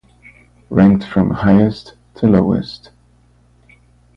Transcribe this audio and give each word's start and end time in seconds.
Ranked 0.71 1.03
from 1.05 1.29
highest 1.29 1.93
to 2.15 2.27
lowest. 2.27 2.89